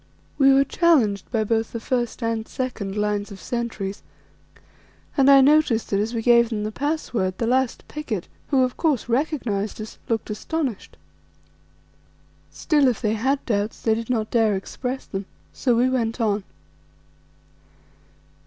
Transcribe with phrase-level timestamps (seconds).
[0.39, 4.01] We were challenged by both the first and second lines of sentries,
[5.15, 8.77] and I noticed that as we gave them the password the last picket, who of
[8.77, 10.97] course recognized us, looked astonished.
[12.49, 15.25] Still, if they had doubts they did not dare to express them.
[15.53, 16.45] So we went on.